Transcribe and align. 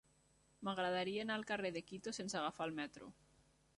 M'agradaria 0.67 1.21
anar 1.25 1.37
al 1.41 1.45
carrer 1.51 1.71
de 1.75 1.83
Quito 1.91 2.17
sense 2.21 2.39
agafar 2.41 2.71
el 2.71 2.77
metro. 2.81 3.11